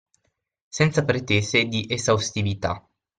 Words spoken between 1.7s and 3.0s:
esaustività